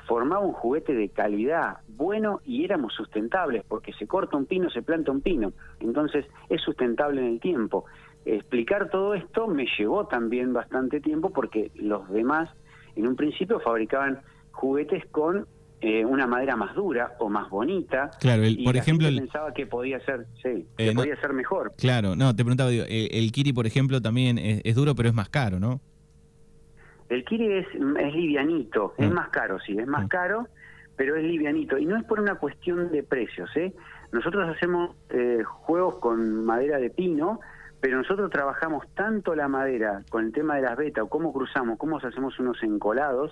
formaba 0.08 0.46
un 0.46 0.54
juguete 0.54 0.94
de 0.94 1.10
calidad, 1.10 1.80
bueno 1.90 2.40
y 2.46 2.64
éramos 2.64 2.94
sustentables, 2.94 3.64
porque 3.68 3.92
se 3.94 4.08
corta 4.08 4.38
un 4.38 4.46
pino, 4.46 4.70
se 4.70 4.82
planta 4.82 5.12
un 5.12 5.22
pino, 5.22 5.52
entonces 5.80 6.26
es 6.50 6.62
sustentable 6.62 7.22
en 7.22 7.28
el 7.28 7.40
tiempo. 7.40 7.86
Explicar 8.26 8.90
todo 8.90 9.14
esto 9.14 9.48
me 9.48 9.66
llevó 9.78 10.08
también 10.08 10.54
bastante 10.54 11.02
tiempo 11.02 11.32
porque 11.32 11.72
los 11.76 12.10
demás 12.10 12.50
en 12.96 13.08
un 13.08 13.16
principio 13.16 13.60
fabricaban 13.60 14.22
juguetes 14.52 15.06
con 15.08 15.46
eh, 15.80 16.04
una 16.04 16.26
madera 16.26 16.56
más 16.56 16.74
dura 16.76 17.14
o 17.20 17.30
más 17.30 17.50
bonita. 17.50 18.10
Claro, 18.20 18.44
por 18.64 18.76
ejemplo, 18.76 19.08
pensaba 19.10 19.54
que 19.54 19.68
podía 19.68 20.00
ser, 20.02 20.26
sí, 20.42 20.66
que 20.76 20.90
eh, 20.90 20.96
podía 20.96 21.20
ser 21.22 21.34
mejor. 21.34 21.74
Claro, 21.78 22.16
no, 22.16 22.36
te 22.36 22.44
preguntaba, 22.44 22.72
el, 22.72 23.32
Kiri, 23.32 23.54
por 23.54 23.68
ejemplo, 23.68 24.02
también 24.02 24.38
es, 24.40 24.76
duro, 24.76 24.96
pero 24.96 25.10
es 25.10 25.16
más 25.16 25.30
caro, 25.30 25.60
¿no? 25.60 25.80
El 27.10 27.24
Kiri 27.26 27.52
es, 27.54 27.68
es 27.68 28.14
livianito, 28.14 28.96
es 28.98 29.10
ah. 29.10 29.14
más 29.14 29.30
caro, 29.30 29.60
sí, 29.60 29.78
es 29.78 29.88
más 29.88 30.06
ah. 30.06 30.10
caro, 30.10 30.48
pero 30.96 31.16
es 31.16 31.24
livianito. 31.24 31.78
Y 31.78 31.86
no 31.86 31.96
es 31.96 32.04
por 32.06 32.20
una 32.20 32.36
cuestión 32.36 32.92
de 32.92 33.04
precios, 33.04 33.50
¿eh? 33.56 33.74
Nosotros 34.12 34.50
hacemos 34.50 34.96
eh, 35.10 35.44
juegos 35.44 36.00
con 36.00 36.44
madera 36.44 36.80
de 36.80 36.90
pino, 36.90 37.40
pero 37.80 37.98
nosotros 37.98 38.32
trabajamos 38.32 38.86
tanto 38.96 39.36
la 39.36 39.48
madera 39.48 40.02
con 40.10 40.26
el 40.26 40.32
tema 40.32 40.56
de 40.56 40.64
las 40.64 40.76
betas, 40.76 41.04
o 41.04 41.08
cómo 41.08 41.32
cruzamos, 41.32 41.78
cómo 41.78 41.98
hacemos 41.98 42.40
unos 42.40 42.62
encolados, 42.64 43.32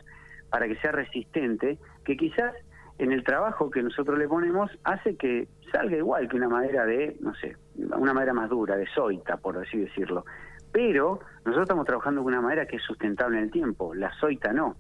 para 0.56 0.70
que 0.70 0.78
sea 0.78 0.94
resistente, 0.94 1.78
que 2.06 2.16
quizás 2.16 2.54
en 2.98 3.12
el 3.12 3.26
trabajo 3.26 3.70
que 3.70 3.84
nosotros 3.84 4.18
le 4.18 4.26
ponemos 4.26 4.72
hace 4.86 5.18
que 5.18 5.50
salga 5.70 5.98
igual 5.98 6.30
que 6.30 6.38
una 6.38 6.48
madera 6.48 6.86
de, 6.86 7.18
no 7.20 7.36
sé, 7.36 7.58
una 7.76 8.14
madera 8.14 8.32
más 8.32 8.50
dura, 8.50 8.78
de 8.78 8.88
soita, 8.88 9.36
por 9.36 9.58
así 9.58 9.78
decirlo. 9.78 10.24
Pero 10.72 11.20
nosotros 11.40 11.64
estamos 11.64 11.86
trabajando 11.86 12.24
con 12.24 12.32
una 12.32 12.42
madera 12.42 12.66
que 12.68 12.78
es 12.78 12.84
sustentable 12.84 13.38
en 13.38 13.44
el 13.44 13.52
tiempo, 13.52 13.94
la 13.94 14.14
soita 14.18 14.54
no. 14.54 14.78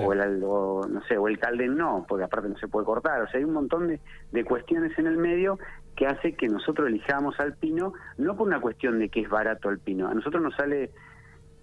O, 0.00 0.12
el, 0.12 0.38
no 0.38 1.02
sé, 1.08 1.18
o 1.18 1.26
el 1.26 1.40
calden 1.40 1.76
no, 1.76 2.06
porque 2.08 2.22
aparte 2.22 2.48
no 2.48 2.58
se 2.58 2.68
puede 2.68 2.86
cortar. 2.86 3.20
O 3.22 3.26
sea, 3.26 3.38
hay 3.38 3.44
un 3.44 3.54
montón 3.54 3.88
de, 3.88 3.98
de 4.30 4.44
cuestiones 4.44 4.96
en 5.00 5.08
el 5.08 5.16
medio 5.16 5.58
que 5.96 6.06
hace 6.06 6.36
que 6.36 6.46
nosotros 6.46 6.86
elijamos 6.86 7.40
al 7.40 7.54
pino, 7.54 7.92
no 8.18 8.36
por 8.36 8.46
una 8.46 8.60
cuestión 8.60 9.00
de 9.00 9.08
que 9.08 9.22
es 9.22 9.28
barato 9.28 9.68
el 9.68 9.80
pino. 9.80 10.06
A 10.06 10.14
nosotros 10.14 10.40
nos 10.40 10.54
sale 10.54 10.92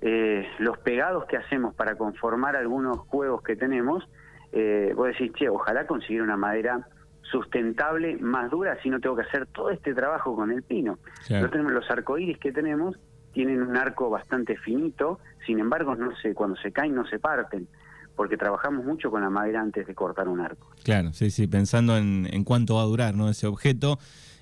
eh, 0.07 0.47
los 0.59 0.77
pegados 0.77 1.25
que 1.25 1.35
hacemos 1.35 1.74
para 1.74 1.95
conformar 1.95 2.55
algunos 2.55 3.00
juegos 3.00 3.41
que 3.41 3.55
tenemos, 3.55 4.07
eh, 4.51 4.93
vos 4.95 5.07
decís, 5.07 5.31
che, 5.33 5.50
ojalá 5.50 5.88
conseguir 5.88 6.21
una 6.21 6.38
madera 6.38 6.88
sustentable, 7.24 8.15
más 8.17 8.51
dura, 8.51 8.74
así 8.74 8.88
no 8.88 9.00
tengo 9.00 9.15
que 9.15 9.24
hacer 9.24 9.47
todo 9.47 9.71
este 9.71 9.95
trabajo 9.95 10.35
con 10.35 10.51
el 10.51 10.62
pino. 10.62 11.00
tenemos, 11.27 11.71
los 11.71 11.89
arcoíris 11.89 12.38
que 12.38 12.51
tenemos 12.51 12.95
tienen 13.33 13.63
un 13.63 13.75
arco 13.75 14.12
bastante 14.12 14.55
finito, 14.57 15.17
sin 15.47 15.57
embargo, 15.57 15.95
no 15.95 16.15
sé, 16.17 16.35
cuando 16.35 16.55
se 16.57 16.71
caen 16.71 16.93
no 16.93 17.07
se 17.07 17.17
parten, 17.17 17.67
porque 18.15 18.38
trabajamos 18.38 18.85
mucho 18.85 19.09
con 19.09 19.24
la 19.24 19.31
madera 19.31 19.59
antes 19.59 19.88
de 19.88 19.95
cortar 19.95 20.27
un 20.27 20.39
arco. 20.39 20.69
Claro, 20.83 21.13
sí, 21.13 21.31
sí, 21.31 21.47
pensando 21.47 21.97
en, 21.97 22.29
en 22.31 22.43
cuánto 22.43 22.75
va 22.75 22.83
a 22.83 22.85
durar 22.85 23.15
¿no? 23.15 23.27
ese 23.27 23.47
objeto. 23.47 23.97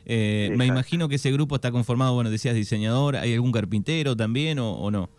Eh, 0.05 0.53
me 0.57 0.65
imagino 0.65 1.07
que 1.07 1.15
ese 1.15 1.31
grupo 1.31 1.55
está 1.55 1.71
conformado, 1.71 2.13
bueno, 2.15 2.29
decías 2.29 2.53
diseñador, 2.53 3.15
¿hay 3.15 3.33
algún 3.33 3.53
carpintero 3.53 4.17
también 4.17 4.59
o 4.59 4.91
no? 4.91 5.09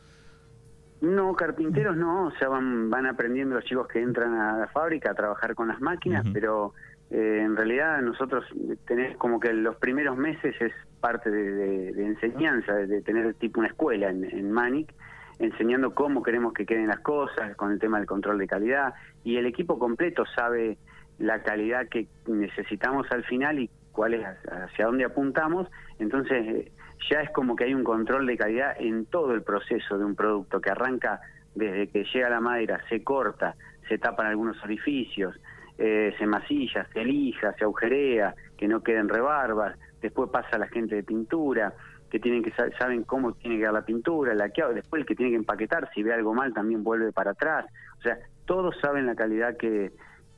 No, 1.04 1.34
carpinteros 1.34 1.96
no, 1.96 2.26
o 2.26 2.30
sea, 2.32 2.48
van, 2.48 2.90
van 2.90 3.06
aprendiendo 3.06 3.54
los 3.56 3.64
chicos 3.64 3.86
que 3.88 4.00
entran 4.00 4.34
a 4.34 4.58
la 4.58 4.66
fábrica 4.68 5.10
a 5.10 5.14
trabajar 5.14 5.54
con 5.54 5.68
las 5.68 5.80
máquinas, 5.80 6.24
pero 6.32 6.72
eh, 7.10 7.42
en 7.42 7.56
realidad 7.56 8.00
nosotros 8.00 8.44
tenemos 8.86 9.16
como 9.18 9.38
que 9.38 9.52
los 9.52 9.76
primeros 9.76 10.16
meses 10.16 10.54
es 10.60 10.72
parte 11.00 11.30
de, 11.30 11.90
enseñanza, 12.04 12.72
de, 12.74 13.02
tener 13.02 13.34
tipo 13.34 13.60
una 13.60 13.68
escuela 13.68 14.08
en, 14.08 14.24
en 14.24 14.50
Manic, 14.50 14.92
enseñando 15.38 15.94
cómo 15.94 16.22
queremos 16.22 16.54
que 16.54 16.64
queden 16.64 16.86
las 16.86 17.00
cosas, 17.00 17.54
con 17.56 17.72
el 17.72 17.78
tema 17.78 17.98
del 17.98 18.06
control 18.06 18.38
de 18.38 18.46
calidad, 18.46 18.94
y 19.22 19.36
el 19.36 19.46
equipo 19.46 19.78
completo 19.78 20.24
sabe 20.34 20.78
la 21.18 21.42
calidad 21.42 21.88
que 21.88 22.06
necesitamos 22.26 23.06
al 23.10 23.24
final 23.24 23.58
y 23.58 23.70
cuál 23.92 24.14
es 24.14 24.26
hacia 24.50 24.86
dónde 24.86 25.04
apuntamos, 25.04 25.68
Entonces, 25.98 26.70
ya 27.10 27.20
es 27.20 27.30
como 27.30 27.56
que 27.56 27.64
hay 27.64 27.74
un 27.74 27.84
control 27.84 28.26
de 28.26 28.36
calidad 28.36 28.76
en 28.78 29.06
todo 29.06 29.34
el 29.34 29.42
proceso 29.42 29.98
de 29.98 30.04
un 30.04 30.14
producto 30.14 30.60
que 30.60 30.70
arranca 30.70 31.20
desde 31.54 31.88
que 31.88 32.04
llega 32.04 32.30
la 32.30 32.40
madera, 32.40 32.80
se 32.88 33.02
corta, 33.02 33.54
se 33.88 33.98
tapan 33.98 34.26
algunos 34.26 34.62
orificios, 34.64 35.36
eh, 35.78 36.14
se 36.18 36.26
masilla, 36.26 36.86
se 36.92 37.02
elija, 37.02 37.52
se 37.54 37.64
agujerea, 37.64 38.34
que 38.56 38.68
no 38.68 38.82
queden 38.82 39.08
rebarbas, 39.08 39.76
después 40.00 40.30
pasa 40.30 40.58
la 40.58 40.68
gente 40.68 40.96
de 40.96 41.02
pintura, 41.02 41.74
que 42.10 42.20
tienen 42.20 42.42
que 42.42 42.52
saben 42.78 43.02
cómo 43.02 43.32
tiene 43.34 43.58
que 43.58 43.64
dar 43.64 43.72
la 43.72 43.84
pintura, 43.84 44.34
la 44.34 44.50
que 44.50 44.62
después 44.74 45.00
el 45.00 45.06
que 45.06 45.14
tiene 45.14 45.32
que 45.32 45.38
empaquetar, 45.38 45.90
si 45.94 46.02
ve 46.02 46.12
algo 46.12 46.34
mal 46.34 46.52
también 46.54 46.84
vuelve 46.84 47.12
para 47.12 47.32
atrás, 47.32 47.66
o 47.98 48.02
sea, 48.02 48.18
todos 48.44 48.76
saben 48.80 49.06
la 49.06 49.14
calidad 49.14 49.56
que, 49.56 49.92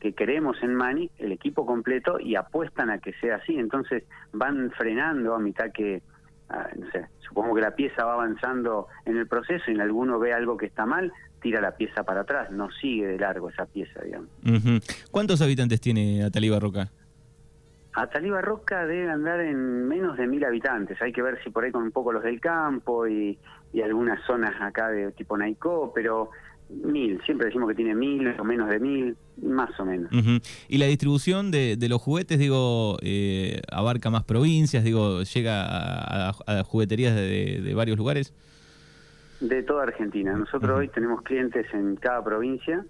que 0.07 0.15
queremos 0.15 0.57
en 0.63 0.75
Mani, 0.75 1.11
el 1.19 1.33
equipo 1.33 1.67
completo, 1.67 2.21
y 2.21 2.37
apuestan 2.37 2.91
a 2.91 2.99
que 2.99 3.13
sea 3.15 3.37
así, 3.37 3.57
entonces 3.57 4.05
van 4.33 4.71
frenando 4.71 5.35
a 5.35 5.39
mitad 5.39 5.73
que, 5.73 6.03
ah, 6.49 6.69
no 6.77 6.91
sé, 6.93 7.07
supongo 7.19 7.55
que 7.55 7.63
la 7.63 7.75
pieza 7.75 8.05
va 8.05 8.15
avanzando 8.15 8.87
en 9.05 9.17
el 9.17 9.27
proceso 9.27 9.65
y 9.69 9.75
en 9.75 9.81
alguno 9.81 10.19
ve 10.19 10.33
algo 10.33 10.57
que 10.57 10.67
está 10.67 10.87
mal, 10.87 11.13
tira 11.43 11.61
la 11.61 11.77
pieza 11.77 12.05
para 12.05 12.21
atrás, 12.21 12.51
no 12.53 12.71
sigue 12.71 13.07
de 13.09 13.19
largo 13.19 13.51
esa 13.51 13.67
pieza, 13.67 14.01
digamos. 14.03 14.31
¿Cuántos 15.11 15.43
habitantes 15.43 15.81
tiene 15.81 16.23
Ataliba 16.25 16.61
Roca? 16.61 16.89
Ataliba 17.93 18.43
Roca 18.43 18.87
debe 18.87 19.11
andar 19.11 19.41
en 19.41 19.89
menos 19.89 20.19
de 20.19 20.27
mil 20.27 20.45
habitantes. 20.45 21.01
Hay 21.01 21.13
que 21.13 21.23
ver 21.23 21.43
si 21.43 21.51
por 21.51 21.65
ahí 21.65 21.73
con 21.73 21.83
un 21.83 21.93
poco 21.93 22.13
los 22.13 22.23
del 22.23 22.41
campo 22.41 23.09
y, 23.09 23.39
algunas 23.83 24.25
zonas 24.27 24.55
acá 24.61 24.89
de 24.89 25.13
tipo 25.13 25.37
Naicó, 25.37 25.93
pero 25.95 26.31
mil. 26.69 27.21
Siempre 27.25 27.47
decimos 27.47 27.69
que 27.69 27.75
tiene 27.75 27.95
mil 27.95 28.29
o 28.39 28.45
menos 28.45 28.69
de 28.69 28.79
mil, 28.79 29.17
más 29.43 29.79
o 29.79 29.85
menos. 29.85 30.11
¿Y 30.69 30.79
la 30.79 30.87
distribución 30.87 31.51
de, 31.51 31.77
los 31.89 32.01
juguetes, 32.01 32.39
digo, 32.39 32.97
eh, 33.03 33.61
abarca 33.71 34.11
más 34.11 34.25
provincias? 34.25 34.85
Digo, 34.85 35.23
llega 35.23 36.31
a, 36.31 36.65
jugueterías 36.65 37.15
de 37.15 37.73
varios 37.75 37.99
lugares? 37.99 38.35
De 39.41 39.63
toda 39.63 39.83
Argentina. 39.83 40.35
Nosotros 40.35 40.79
hoy 40.79 40.89
tenemos 40.89 41.23
clientes 41.23 41.67
en 41.75 41.97
cada 41.97 42.25
provincia. 42.25 42.85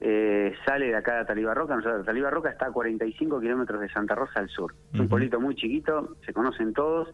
Eh, 0.00 0.52
sale 0.66 0.86
de 0.86 0.96
acá 0.96 1.18
de 1.18 1.24
Talibarroca. 1.24 1.76
Nosotros, 1.76 2.04
Talibarroca 2.04 2.50
está 2.50 2.66
a 2.66 2.72
45 2.72 3.40
kilómetros 3.40 3.80
de 3.80 3.88
Santa 3.90 4.14
Rosa 4.14 4.40
al 4.40 4.48
sur. 4.48 4.74
Es 4.92 4.98
un 5.00 5.08
pueblito 5.08 5.40
muy 5.40 5.54
chiquito, 5.54 6.16
se 6.26 6.32
conocen 6.32 6.72
todos. 6.72 7.08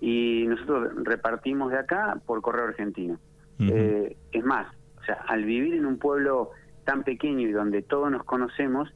Y 0.00 0.46
nosotros 0.48 0.92
repartimos 1.02 1.72
de 1.72 1.78
acá 1.78 2.20
por 2.24 2.40
correo 2.40 2.66
argentino. 2.66 3.18
Eh, 3.58 4.16
es 4.32 4.44
más, 4.44 4.74
o 5.00 5.04
sea, 5.04 5.24
al 5.26 5.44
vivir 5.44 5.74
en 5.74 5.86
un 5.86 5.98
pueblo 5.98 6.50
tan 6.84 7.02
pequeño 7.02 7.48
y 7.48 7.52
donde 7.52 7.82
todos 7.82 8.10
nos 8.10 8.24
conocemos, 8.24 8.92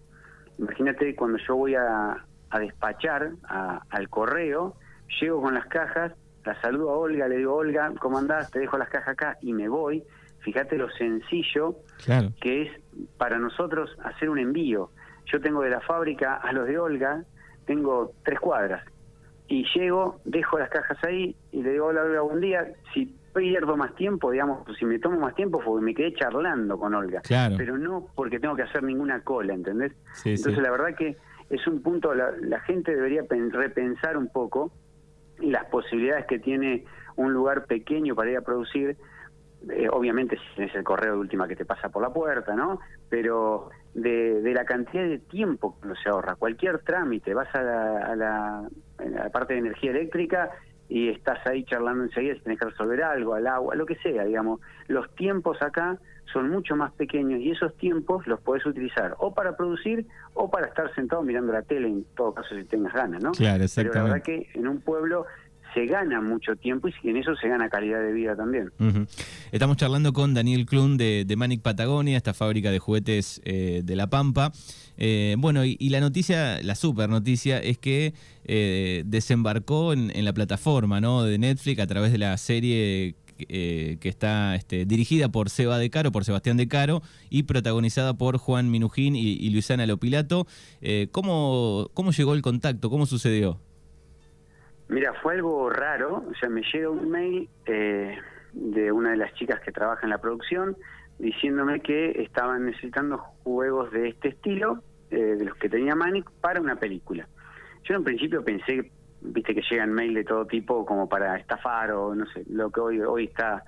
imagínate 0.58 1.14
cuando 1.14 1.38
yo 1.38 1.56
voy 1.56 1.75
a, 1.75 2.25
despachar 2.58 3.32
al 3.49 4.08
correo, 4.08 4.76
llego 5.20 5.42
con 5.42 5.54
las 5.54 5.66
cajas 5.66 6.12
la 6.44 6.61
saludo 6.61 6.90
a 6.90 6.99
Olga, 6.99 7.26
le 7.26 7.38
digo, 7.38 7.54
Olga, 7.54 7.92
¿cómo 7.99 8.18
andás? 8.18 8.50
Te 8.50 8.58
dejo 8.58 8.76
las 8.76 8.90
cajas 8.90 9.08
acá 9.08 9.38
y 9.40 9.52
me 9.54 9.68
voy. 9.68 10.02
Fíjate 10.40 10.76
lo 10.76 10.90
sencillo 10.90 11.76
que 12.40 12.62
es 12.62 12.80
para 13.16 13.38
nosotros 13.38 13.96
hacer 14.04 14.28
un 14.28 14.38
envío. 14.38 14.90
Yo 15.32 15.40
tengo 15.40 15.62
de 15.62 15.70
la 15.70 15.80
fábrica 15.80 16.34
a 16.34 16.52
los 16.52 16.66
de 16.66 16.78
Olga, 16.78 17.25
tengo 17.64 18.12
tres 18.25 18.38
cuadras. 18.40 18.84
Y 19.49 19.64
llego, 19.75 20.20
dejo 20.26 20.58
las 20.58 20.68
cajas 20.68 20.99
ahí 21.02 21.34
y 21.50 21.62
le 21.62 21.73
digo, 21.73 21.87
hola 21.87 22.02
Olga, 22.02 22.20
buen 22.20 22.40
día. 22.40 22.66
Si 22.92 23.16
pierdo 23.34 23.76
más 23.76 23.94
tiempo, 23.94 24.30
digamos, 24.30 24.64
si 24.78 24.84
me 24.84 24.98
tomo 24.98 25.18
más 25.18 25.34
tiempo, 25.34 25.60
porque 25.62 25.84
me 25.84 25.94
quedé 25.94 26.14
charlando 26.14 26.78
con 26.78 26.94
Olga. 26.94 27.20
Pero 27.58 27.76
no 27.76 28.06
porque 28.14 28.38
tengo 28.38 28.56
que 28.56 28.62
hacer 28.62 28.82
ninguna 28.82 29.20
cola, 29.22 29.52
¿entendés? 29.52 29.92
Entonces 30.24 30.58
la 30.58 30.70
verdad 30.70 30.94
que 30.96 31.16
es 31.50 31.66
un 31.66 31.82
punto, 31.82 32.14
la, 32.14 32.30
la 32.40 32.60
gente 32.60 32.94
debería 32.94 33.22
repensar 33.50 34.16
un 34.16 34.28
poco 34.28 34.72
las 35.40 35.64
posibilidades 35.66 36.26
que 36.26 36.38
tiene 36.38 36.84
un 37.16 37.32
lugar 37.32 37.66
pequeño 37.66 38.14
para 38.14 38.30
ir 38.30 38.36
a 38.36 38.42
producir, 38.42 38.96
eh, 39.70 39.88
obviamente 39.90 40.36
si 40.54 40.62
es 40.62 40.74
el 40.74 40.84
correo 40.84 41.14
de 41.14 41.18
última 41.18 41.48
que 41.48 41.56
te 41.56 41.64
pasa 41.64 41.88
por 41.88 42.02
la 42.02 42.12
puerta, 42.12 42.54
¿no? 42.54 42.80
Pero 43.08 43.70
de, 43.94 44.40
la 44.54 44.64
cantidad 44.64 45.04
de 45.04 45.18
tiempo 45.18 45.78
que 45.78 45.86
uno 45.86 45.96
se 45.96 46.08
ahorra, 46.08 46.34
cualquier 46.36 46.80
trámite, 46.80 47.34
vas 47.34 47.52
a 47.54 48.14
la, 48.16 48.68
parte 49.32 49.54
de 49.54 49.60
energía 49.60 49.90
eléctrica 49.90 50.50
y 50.88 51.08
estás 51.08 51.46
ahí 51.46 51.64
charlando 51.64 52.04
enseguida 52.04 52.34
si 52.34 52.40
tenés 52.40 52.58
que 52.58 52.66
resolver 52.66 53.02
algo, 53.02 53.34
al 53.34 53.46
agua, 53.46 53.74
lo 53.74 53.86
que 53.86 53.96
sea, 53.96 54.24
digamos. 54.24 54.60
Los 54.88 55.12
tiempos 55.14 55.60
acá 55.62 55.98
son 56.32 56.50
mucho 56.50 56.76
más 56.76 56.92
pequeños 56.92 57.40
y 57.40 57.50
esos 57.50 57.74
tiempos 57.76 58.26
los 58.26 58.40
puedes 58.40 58.64
utilizar 58.66 59.14
o 59.18 59.32
para 59.32 59.56
producir 59.56 60.06
o 60.34 60.50
para 60.50 60.66
estar 60.66 60.92
sentado 60.94 61.22
mirando 61.22 61.52
la 61.52 61.62
tele, 61.62 61.88
en 61.88 62.04
todo 62.16 62.34
caso 62.34 62.54
si 62.54 62.64
tengas 62.64 62.92
ganas, 62.92 63.22
¿no? 63.22 63.32
Claro, 63.32 63.64
exactamente. 63.64 63.92
Pero 63.92 64.06
la 64.06 64.12
verdad 64.14 64.24
que 64.24 64.58
en 64.58 64.68
un 64.68 64.80
pueblo 64.80 65.26
se 65.75 65.87
gana 65.87 66.21
mucho 66.21 66.57
tiempo 66.57 66.88
y 67.02 67.09
en 67.11 67.16
eso 67.16 67.35
se 67.37 67.49
gana 67.49 67.69
calidad 67.69 68.00
de 68.00 68.12
vida 68.12 68.37
también. 68.37 68.71
Estamos 69.52 69.76
charlando 69.76 70.12
con 70.12 70.33
Daniel 70.33 70.66
Klun 70.66 70.97
de, 70.97 71.35
Manic 71.37 71.61
Patagonia, 71.61 72.16
esta 72.16 72.33
fábrica 72.33 72.71
de 72.71 72.78
juguetes 72.78 73.43
eh, 73.45 73.83
de 73.85 73.97
La 73.97 74.09
Pampa. 74.09 74.52
Eh, 74.97 75.35
bueno, 75.38 75.64
y, 75.64 75.88
la 75.88 76.00
noticia, 76.00 76.62
la 76.62 76.76
super 76.76 77.09
noticia, 77.09 77.59
es 77.59 77.78
que 77.78 78.14
eh, 78.45 79.02
desembarcó 79.07 79.93
en, 79.93 80.25
la 80.25 80.33
plataforma 80.33 81.00
¿no? 81.00 81.25
de 81.25 81.38
Netflix 81.38 81.81
a 81.81 81.87
través 81.87 82.12
de 82.12 82.19
la 82.19 82.37
serie 82.38 83.16
que 83.37 84.09
está 84.09 84.54
este, 84.54 84.85
dirigida 84.85 85.28
por 85.28 85.50
Seba 85.50 85.78
de 85.78 85.90
Caro, 85.90 86.12
por 86.12 86.25
Sebastián 86.25 86.57
de 86.57 86.69
Caro, 86.69 87.02
y 87.31 87.45
protagonizada 87.45 88.14
por 88.14 88.38
Juan 88.38 88.71
Minujín 88.71 89.16
y, 89.16 89.50
Luisana 89.50 89.87
Lopilato. 89.87 90.47
Eh, 90.81 91.09
¿cómo, 91.11 91.90
¿Cómo 91.95 92.12
llegó 92.12 92.35
el 92.35 92.43
contacto? 92.43 92.90
¿Cómo 92.90 93.07
sucedió? 93.07 93.61
Mira, 94.88 95.14
fue 95.22 95.34
algo 95.34 95.70
raro. 95.70 96.24
O 96.30 96.34
sea, 96.34 96.48
me 96.48 96.62
llega 96.72 96.90
un 96.90 97.10
mail 97.10 97.48
eh, 97.66 98.18
de 98.52 98.92
una 98.92 99.12
de 99.12 99.16
las 99.16 99.32
chicas 99.34 99.60
que 99.60 99.72
trabaja 99.72 100.02
en 100.04 100.10
la 100.10 100.18
producción 100.18 100.76
diciéndome 101.18 101.80
que 101.80 102.22
estaban 102.22 102.66
necesitando 102.66 103.18
juegos 103.18 103.92
de 103.92 104.08
este 104.08 104.28
estilo, 104.28 104.82
de 105.10 105.44
los 105.44 105.56
que 105.58 105.68
tenía 105.68 105.94
Manic, 105.94 106.28
para 106.40 106.60
una 106.60 106.74
película. 106.74 107.28
Yo 107.84 107.94
en 107.94 108.02
principio 108.02 108.42
pensé 108.42 108.90
viste 109.24 109.54
que 109.54 109.62
llegan 109.62 109.92
mail 109.92 110.14
de 110.14 110.24
todo 110.24 110.46
tipo 110.46 110.84
como 110.84 111.08
para 111.08 111.36
estafar 111.36 111.90
o 111.92 112.14
no 112.14 112.26
sé, 112.26 112.44
lo 112.50 112.70
que 112.70 112.80
hoy 112.80 113.00
hoy 113.00 113.24
está 113.24 113.64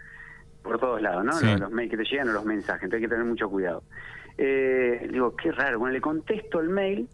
por 0.62 0.78
todos 0.78 1.00
lados, 1.00 1.24
¿no? 1.24 1.32
Los, 1.58 1.70
mails 1.70 1.90
que 1.90 1.96
te 1.96 2.04
llegan 2.04 2.28
o 2.28 2.32
los 2.32 2.44
mensajes, 2.44 2.84
entonces 2.84 3.04
hay 3.04 3.08
que 3.08 3.14
tener 3.14 3.24
mucho 3.24 3.48
cuidado. 3.48 3.84
Eh, 4.36 5.08
digo, 5.10 5.34
qué 5.36 5.52
raro, 5.52 5.78
bueno, 5.78 5.94
le 5.94 6.00
contesto 6.00 6.60
el 6.60 6.68
mail, 6.68 7.08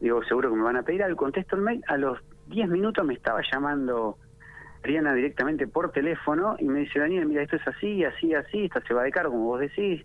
digo, 0.00 0.24
seguro 0.24 0.50
que 0.50 0.56
me 0.56 0.62
van 0.62 0.76
a 0.76 0.82
pedir 0.82 1.02
algo, 1.02 1.16
contesto 1.16 1.56
el 1.56 1.62
mail, 1.62 1.82
a 1.88 1.96
los 1.96 2.18
10 2.48 2.68
minutos 2.68 3.04
me 3.04 3.14
estaba 3.14 3.40
llamando 3.50 4.18
Ariana 4.82 5.14
directamente 5.14 5.66
por 5.66 5.90
teléfono 5.90 6.56
y 6.58 6.64
me 6.66 6.80
dice, 6.80 7.00
Daniel, 7.00 7.26
mira, 7.26 7.42
esto 7.42 7.56
es 7.56 7.66
así, 7.66 8.04
así, 8.04 8.34
así, 8.34 8.64
esta 8.64 8.80
se 8.82 8.94
va 8.94 9.02
de 9.02 9.10
cargo, 9.10 9.32
como 9.32 9.46
vos 9.46 9.60
decís, 9.60 10.04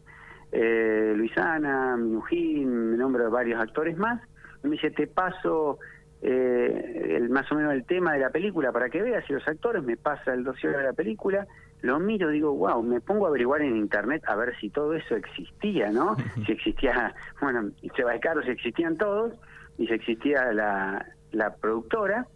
eh, 0.51 1.13
Luisana, 1.15 1.95
Minujín, 1.97 2.91
me 2.91 2.97
nombro 2.97 3.29
varios 3.29 3.61
actores 3.61 3.97
más, 3.97 4.21
y 4.63 4.67
me 4.67 4.73
dice, 4.73 4.91
te 4.91 5.07
paso 5.07 5.77
eh, 6.21 7.15
el, 7.17 7.29
más 7.29 7.51
o 7.51 7.55
menos 7.55 7.73
el 7.73 7.85
tema 7.85 8.13
de 8.13 8.19
la 8.19 8.29
película 8.29 8.71
para 8.71 8.89
que 8.89 9.01
veas 9.01 9.23
y 9.29 9.33
los 9.33 9.47
actores, 9.47 9.83
me 9.83 9.97
pasa 9.97 10.33
el 10.33 10.43
dossier 10.43 10.75
de 10.75 10.83
la 10.83 10.93
película, 10.93 11.47
lo 11.81 11.99
miro, 11.99 12.29
digo, 12.29 12.53
wow, 12.53 12.81
me 12.83 13.01
pongo 13.01 13.25
a 13.25 13.29
averiguar 13.29 13.61
en 13.61 13.75
internet 13.75 14.23
a 14.27 14.35
ver 14.35 14.55
si 14.59 14.69
todo 14.69 14.93
eso 14.93 15.15
existía, 15.15 15.91
¿no? 15.91 16.15
si 16.45 16.51
existía, 16.51 17.13
bueno, 17.39 17.71
se 17.95 18.03
va 18.03 18.13
de 18.13 18.19
caro, 18.19 18.41
si 18.43 18.49
existían 18.49 18.97
todos, 18.97 19.33
y 19.77 19.87
si 19.87 19.93
existía 19.93 20.51
la, 20.53 21.05
la 21.31 21.55
productora, 21.55 22.27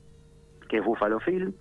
que 0.69 0.77
es 0.77 0.85
Buffalo 0.85 1.19
Film, 1.19 1.53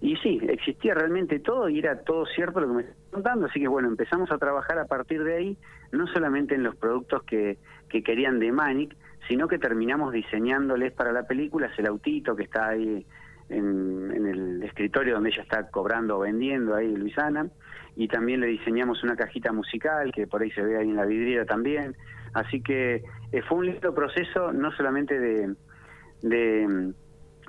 y 0.00 0.16
sí, 0.16 0.40
existía 0.48 0.94
realmente 0.94 1.38
todo 1.38 1.68
y 1.68 1.78
era 1.78 2.00
todo 2.00 2.26
cierto 2.26 2.60
lo 2.60 2.66
que 2.66 2.74
me 2.74 2.82
están 2.82 2.96
contando, 3.12 3.46
así 3.46 3.60
que 3.60 3.68
bueno, 3.68 3.88
empezamos 3.88 4.32
a 4.32 4.38
trabajar 4.38 4.78
a 4.78 4.86
partir 4.86 5.22
de 5.22 5.36
ahí, 5.36 5.58
no 5.92 6.08
solamente 6.08 6.56
en 6.56 6.64
los 6.64 6.74
productos 6.74 7.22
que, 7.22 7.58
que 7.88 8.02
querían 8.02 8.40
de 8.40 8.50
Manic, 8.50 8.96
sino 9.28 9.46
que 9.46 9.58
terminamos 9.58 10.12
diseñándoles 10.12 10.92
para 10.92 11.12
la 11.12 11.22
película 11.26 11.70
el 11.76 11.86
autito 11.86 12.34
que 12.34 12.44
está 12.44 12.68
ahí 12.68 13.06
en, 13.48 14.26
el 14.26 14.62
escritorio 14.62 15.14
donde 15.14 15.30
ella 15.30 15.42
está 15.42 15.70
cobrando 15.70 16.16
o 16.16 16.20
vendiendo 16.20 16.74
ahí 16.74 16.94
Luisana 16.94 17.48
y 17.96 18.08
también 18.08 18.40
le 18.40 18.46
diseñamos 18.46 19.02
una 19.02 19.16
cajita 19.16 19.52
musical 19.52 20.12
que 20.12 20.26
por 20.26 20.42
ahí 20.42 20.50
se 20.50 20.62
ve 20.62 20.78
ahí 20.78 20.88
en 20.88 20.96
la 20.96 21.04
vidriera 21.04 21.44
también 21.44 21.94
así 22.32 22.62
que 22.62 23.02
eh, 23.32 23.42
fue 23.42 23.58
un 23.58 23.66
lindo 23.66 23.94
proceso 23.94 24.52
no 24.52 24.72
solamente 24.72 25.18
de, 25.18 25.54
de 26.22 26.92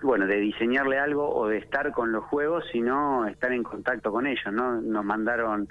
bueno 0.02 0.28
de 0.28 0.38
diseñarle 0.38 1.00
algo 1.00 1.34
o 1.34 1.48
de 1.48 1.58
estar 1.58 1.92
con 1.92 2.12
los 2.12 2.26
juegos 2.26 2.66
sino 2.72 3.26
estar 3.28 3.54
en 3.54 3.64
contacto 3.64 4.12
con 4.12 4.28
ellos 4.28 4.52
no 4.52 4.82
nos 4.82 5.06
mandaron 5.06 5.68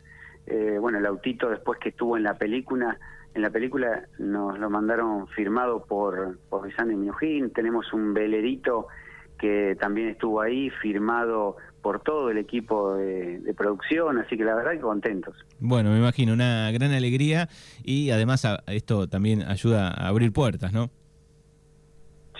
eh, 0.46 0.78
bueno 0.80 0.98
el 0.98 1.06
autito 1.06 1.50
después 1.50 1.78
que 1.78 1.90
estuvo 1.90 2.16
en 2.16 2.22
la 2.22 2.38
película 2.38 2.98
en 3.34 3.42
la 3.42 3.50
película 3.50 4.04
nos 4.18 4.58
lo 4.58 4.68
mandaron 4.68 5.26
firmado 5.28 5.84
por, 5.84 6.38
por 6.50 6.68
y 6.68 6.84
Minujín, 6.84 7.50
tenemos 7.50 7.92
un 7.92 8.12
velerito 8.12 8.88
que 9.38 9.76
también 9.80 10.08
estuvo 10.08 10.40
ahí, 10.40 10.70
firmado 10.82 11.56
por 11.80 12.00
todo 12.00 12.30
el 12.30 12.38
equipo 12.38 12.94
de, 12.94 13.54
producción, 13.56 14.18
así 14.18 14.36
que 14.36 14.44
la 14.44 14.54
verdad 14.54 14.72
que 14.72 14.80
contentos. 14.80 15.34
Bueno, 15.58 15.90
me 15.90 15.98
imagino, 15.98 16.32
una 16.32 16.70
gran 16.70 16.92
alegría 16.92 17.48
y 17.82 18.10
además 18.10 18.46
esto 18.68 19.08
también 19.08 19.42
ayuda 19.42 19.88
a 19.88 20.08
abrir 20.08 20.32
puertas, 20.32 20.72
¿no? 20.72 20.90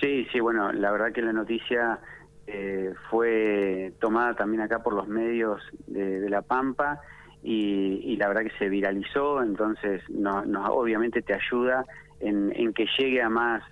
Sí, 0.03 0.27
sí, 0.33 0.41
bueno, 0.41 0.73
la 0.73 0.91
verdad 0.91 1.13
que 1.13 1.21
la 1.21 1.31
noticia 1.31 1.97
eh, 2.45 2.93
fue 3.09 3.93
tomada 4.01 4.35
también 4.35 4.61
acá 4.61 4.83
por 4.83 4.93
los 4.93 5.07
medios 5.07 5.61
de, 5.87 6.29
La 6.29 6.41
Pampa 6.41 6.99
y, 7.41 8.17
la 8.17 8.27
verdad 8.27 8.41
que 8.41 8.51
se 8.59 8.67
viralizó, 8.67 9.41
entonces 9.41 10.01
no, 10.09 10.43
obviamente 10.71 11.21
te 11.21 11.33
ayuda 11.33 11.85
en, 12.19 12.73
que 12.73 12.85
llegue 12.97 13.21
a 13.21 13.29
más 13.29 13.63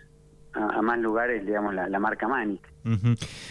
a, 0.53 0.81
más 0.81 0.99
lugares, 0.99 1.45
digamos, 1.45 1.73
la, 1.73 1.99
marca 1.99 2.29
Manic. 2.29 2.61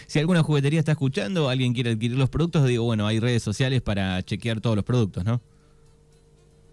Si 0.06 0.18
alguna 0.18 0.42
juguetería 0.42 0.78
está 0.78 0.92
escuchando, 0.92 1.50
alguien 1.50 1.74
quiere 1.74 1.90
adquirir 1.90 2.16
los 2.16 2.30
productos, 2.30 2.66
digo, 2.66 2.84
bueno, 2.84 3.06
hay 3.06 3.20
redes 3.20 3.42
sociales 3.42 3.82
para 3.82 4.22
chequear 4.22 4.62
todos 4.62 4.74
los 4.76 4.86
productos, 4.86 5.22
¿no? 5.22 5.42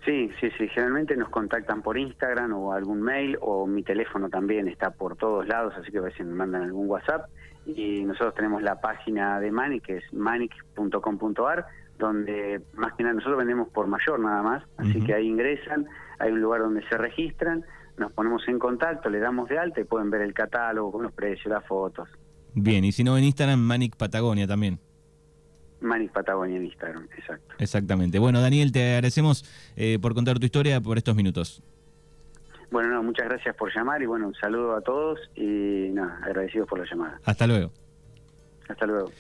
Sí, 0.08 0.30
sí, 0.40 0.50
sí. 0.58 0.70
Generalmente 0.70 1.18
nos 1.18 1.28
contactan 1.28 1.82
por 1.82 1.98
Instagram 1.98 2.54
o 2.54 2.72
algún 2.72 3.02
mail 3.02 3.38
o 3.42 3.68
mi 3.68 3.84
teléfono 3.84 4.30
también 4.30 4.70
está 4.70 4.92
por 4.92 5.18
todos 5.18 5.46
lados, 5.46 5.74
así 5.78 5.92
que 5.92 5.98
a 5.98 6.02
veces 6.02 6.26
me 6.26 6.34
mandan 6.34 6.64
algún 6.64 6.88
WhatsApp. 6.90 7.30
Y 7.66 8.06
nosotros 8.06 8.34
tenemos 8.34 8.64
la 8.64 8.80
página 8.80 9.42
de 9.42 9.52
Manic, 9.52 9.84
que 9.84 9.98
es 9.98 10.14
manic.com.ar, 10.14 11.66
donde 12.00 12.62
más 12.76 12.94
que 12.94 13.04
nada 13.04 13.16
nosotros 13.16 13.38
vendemos 13.38 13.68
por 13.68 13.88
mayor 13.88 14.22
nada 14.22 14.42
más, 14.42 14.64
así 14.78 15.02
que 15.02 15.14
ahí 15.14 15.28
ingresan, 15.28 15.86
hay 16.20 16.32
un 16.32 16.40
lugar 16.40 16.62
donde 16.62 16.88
se 16.88 16.98
registran, 16.98 17.66
nos 17.98 18.14
ponemos 18.14 18.48
en 18.48 18.60
contacto, 18.60 19.10
le 19.10 19.20
damos 19.20 19.50
de 19.50 19.60
alta 19.60 19.82
y 19.82 19.84
pueden 19.84 20.10
ver 20.10 20.22
el 20.22 20.34
catálogo 20.34 20.94
con 20.94 21.04
los 21.04 21.12
precios, 21.12 21.48
las 21.48 21.66
fotos. 21.66 22.08
Bien, 22.54 22.86
y 22.86 22.94
si 22.94 23.04
no 23.04 23.18
en 23.18 23.26
Instagram, 23.26 23.60
Manic 23.60 23.98
Patagonia 23.98 24.48
también. 24.48 24.80
Manic 25.82 26.12
Patagonia 26.12 26.58
en 26.58 26.66
Instagram, 26.66 27.08
exacto. 27.18 27.56
Exactamente. 27.60 28.20
Bueno, 28.20 28.42
Daniel, 28.42 28.72
te 28.72 28.96
agradecemos 28.96 29.46
eh, 29.76 30.00
por 30.02 30.14
contar 30.14 30.40
tu 30.40 30.46
historia 30.46 30.82
por 30.82 30.98
estos 30.98 31.16
minutos. 31.16 31.62
Bueno, 32.70 32.90
no, 32.90 33.04
muchas 33.04 33.28
gracias 33.28 33.56
por 33.56 33.74
llamar 33.74 34.02
y 34.02 34.06
bueno, 34.06 34.28
un 34.28 34.36
saludo 34.36 34.76
a 34.76 34.82
todos 34.82 35.20
y 35.36 35.90
nada, 35.94 36.20
agradecidos 36.24 36.68
por 36.68 36.80
la 36.80 36.86
llamada. 36.90 37.20
Hasta 37.24 37.48
luego. 37.48 37.72
Hasta 38.68 38.86
luego. 38.86 39.12